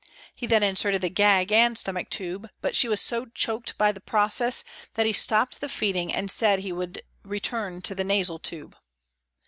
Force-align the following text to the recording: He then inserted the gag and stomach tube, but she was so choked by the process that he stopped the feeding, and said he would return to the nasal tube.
He 0.35 0.47
then 0.47 0.63
inserted 0.63 1.01
the 1.01 1.11
gag 1.11 1.51
and 1.51 1.77
stomach 1.77 2.09
tube, 2.09 2.49
but 2.59 2.75
she 2.75 2.87
was 2.87 2.99
so 2.99 3.25
choked 3.35 3.77
by 3.77 3.91
the 3.91 3.99
process 4.01 4.63
that 4.95 5.05
he 5.05 5.13
stopped 5.13 5.61
the 5.61 5.69
feeding, 5.69 6.11
and 6.11 6.31
said 6.31 6.57
he 6.57 6.71
would 6.73 7.03
return 7.23 7.83
to 7.83 7.93
the 7.93 8.03
nasal 8.03 8.39
tube. 8.39 8.75